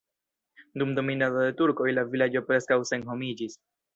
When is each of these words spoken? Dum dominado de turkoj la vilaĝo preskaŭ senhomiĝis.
Dum 0.81 0.93
dominado 0.99 1.43
de 1.47 1.51
turkoj 1.59 1.91
la 1.99 2.05
vilaĝo 2.15 2.43
preskaŭ 2.49 2.79
senhomiĝis. 2.93 3.61